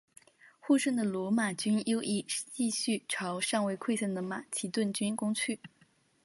[0.59, 5.59] 获胜的罗马军右翼继续朝尚未溃散的马其顿军攻去。